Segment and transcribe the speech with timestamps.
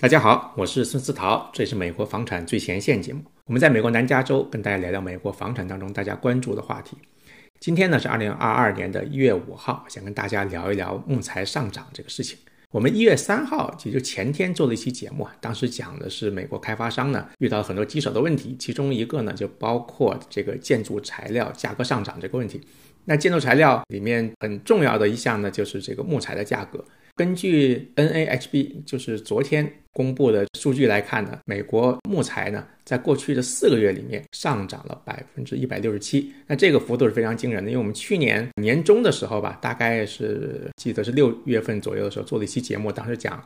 [0.00, 3.20] 大家好，我是孙思桃，这里是美国房产最前线节目。
[3.46, 6.96] 我们在美国南加州跟大家聊聊美国房产当中大家关注的话题。
[7.58, 12.38] 今天呢是二零二二年的一月五号，想跟大家聊一聊木材上涨这个事情。
[12.70, 22.60] 我们一月三号，也就前天做了一期节目啊，当时讲的是美国开发商呢遇到很多棘手的问题，其中一个呢就包括这个建筑材料价格上涨这个问题。
[23.04, 26.84] 那建筑材料里面很重要的一项呢就是这个木材的价格。
[27.18, 37.72] 根据 NAHB 就是昨天公布的数据来看呢，美国木材呢在过去的四个月里面上涨了百分之一百六十七，那这个幅度是非常惊人的。
[37.72, 43.44] 因为我们去年年中的时候吧，大概是记得是六月份左右的时候做了一期节目，当时讲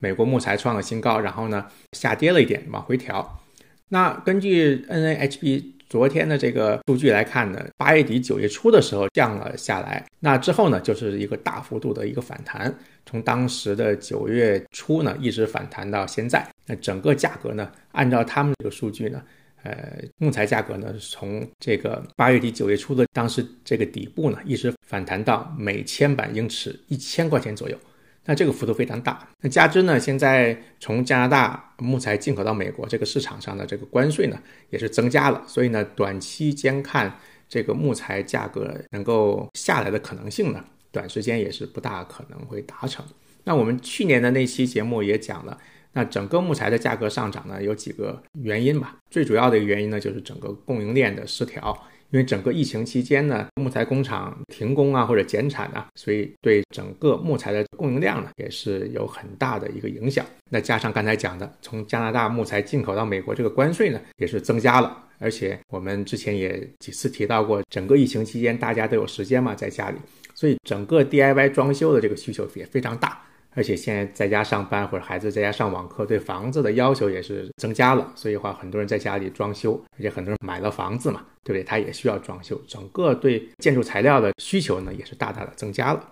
[0.00, 3.40] 美国木材创了新高，然后呢下跌了一点，往回调。
[3.88, 5.71] 那根据 NAHB。
[5.92, 12.74] 昨天的这个数据来看呢，八月底九月初的时候降了下来，那之后呢就是一个大幅度的一个反弹，
[13.04, 16.48] 从当时的九月初呢一直反弹到现在。
[16.64, 19.22] 那整个价格呢，按照他们这个数据呢，
[19.64, 27.76] 呃，木材价格呢从这个八月底九月初的当时这个底部呢，一直反弹到每千板英尺一千块钱左右。
[28.24, 29.28] 那这个幅度非常大。
[29.40, 34.38] 那加之呢，现在从加拿大木材进口到美国这个市场上的这个关税呢，
[34.70, 35.42] 也是增加了。
[35.46, 43.04] 所以呢，短期间看这个木材价格能够下来的可能性呢，短时间也是不大可能会达成。
[43.44, 45.58] 那我们去年的那期节目也讲了，
[45.92, 48.96] 那整个木材的价格上涨呢，有几个原因吧。
[49.10, 51.76] 最主要的一个原因呢，就是整个供应链的失调。
[52.12, 60.24] 因为整个疫情期间呢，木材工厂停工啊或者减产啊，所以对整个木材的供应量呢也是有很大的一个影响。
[60.50, 69.96] 那加上刚才讲的，从加拿大木材进口到美国这个关税呢也是增加了，而且我们之前也几次提到过，整个疫情期间大家都有时间嘛，在家里，
[70.34, 73.22] 所以整个 DIY 装修的这个需求也非常大。
[73.54, 78.10] 而且现在在家上班或者孩子在家上网课，对房子的要求也是增加了。
[78.14, 81.62] 所以话，很多人在家里装修，而且很多人买了房子嘛，对不对？
[81.62, 86.08] 他也需要装修，整个对建筑材料的需求呢，也是大大的增加了。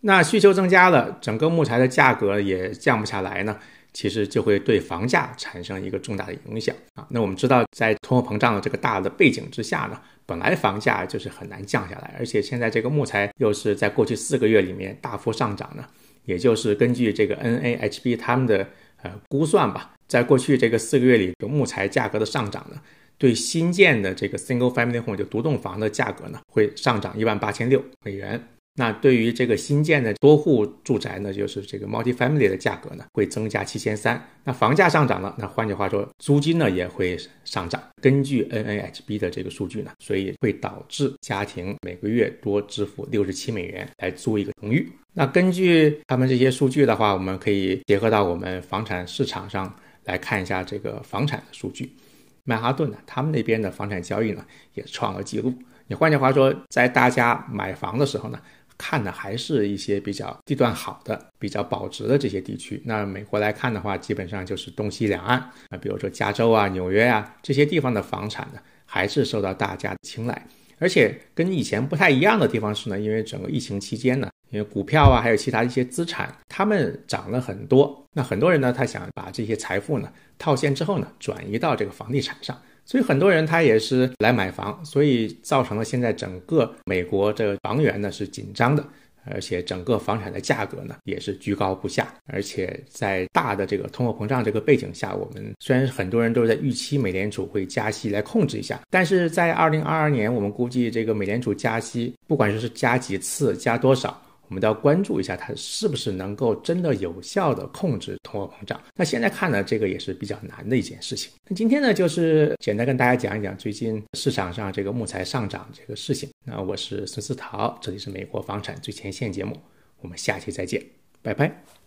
[0.00, 3.56] 那需求增加了，整个木材的价格也降不下来呢。
[3.94, 7.06] 其实就会对房价产生一个重大的影响啊。
[7.08, 15.84] 那我们知道，在通货膨胀的这个大的背景之下呢，本来房价就是很难降下来，而且现在这个木材又是在过去四个月里面大幅上涨呢。
[16.24, 18.66] 也就是根据这个 NAHB 他们的
[19.02, 22.80] 呃估算吧，在过去这个四个月里，木材价格的上涨呢，
[23.18, 28.42] 对新建的这个 single family home 就独栋房的价格呢，会上涨一万八千六美元。
[28.76, 34.20] 那对于这个新建的多户住宅呢，就是这个 multi-family 的价格呢，会增加七千三。
[34.42, 37.80] 那房价上涨了，那换句话说，租金呢也会上涨。
[38.02, 44.90] 根据 NAHB 的这个数据呢，所以会导致家庭每个月多支付六十七美元来租一个公寓。
[45.12, 51.94] 那根据他们这些数据的话，我们可以结合到我们房产市场上来看一下这个房产的数据。
[52.42, 55.54] 曼哈顿呢，他们那边的房产交易呢也创了记录。
[55.86, 58.40] 你换句话说，在大家买房的时候呢。
[58.76, 62.82] 看的还是一些比较地段好的、比较保值的这些地区。
[62.84, 65.38] 那美国来看的话，基本上就是东西两岸
[65.70, 70.46] 啊，比如说加州啊、纽约啊这些地方的房产呢，还是受到大家的青睐。
[70.78, 78.04] 而且跟以前不太一样的地方是呢，因为整个疫情期间呢，因为股票啊，还有其他一些资产，它们涨了很多。
[78.12, 82.60] 那很多人呢，他想把这些财富呢套现之后呢，转移到这个房地产上。
[82.84, 88.86] 所以很多人他也是来买房，所以造成了现在整个美国这个房源呢是紧张的，
[89.24, 104.20] 而且整个房产的价格呢也是居高不下，而且在大的这个通货膨胀这个背景下，我们虽然很多人都是在预期美联储会加息来控制一下，但是在二零二二年，我们估计这个美联储加息，不管是加几次，加多少。
[104.54, 108.80] 我们都要关注一下，它是不是能够真的有效的控制通货膨胀。
[108.94, 111.32] 那现在看呢，这个也是比较难的一件事情。
[111.48, 116.30] 那今天呢，就是简单跟大家讲一讲最近市场上这个木材上涨这个事情。
[116.44, 119.60] 那我是孙思桃，这里是美国房产最前线节目，
[120.00, 120.80] 我们下期再见，
[121.20, 121.83] 拜拜。